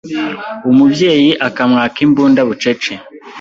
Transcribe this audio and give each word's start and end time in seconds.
umubyeyi 0.71 1.31
akamwaka 1.47 1.97
imbunda 2.05 2.41
bucece 2.47 2.93